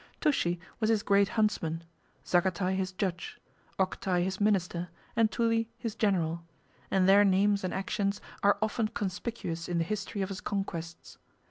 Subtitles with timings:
[0.19, 1.83] Toushi was his great huntsman,
[2.25, 3.39] Zagatai 21 his judge,
[3.79, 6.41] Octai his minister, and Tuli his general;
[6.89, 11.19] and their names and actions are often conspicuous in the history of his conquests.